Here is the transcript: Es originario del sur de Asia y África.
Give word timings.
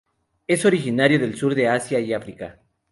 Es 0.47 0.65
originario 0.65 1.19
del 1.19 1.35
sur 1.37 1.53
de 1.53 1.67
Asia 1.67 1.99
y 1.99 2.11
África. 2.11 2.59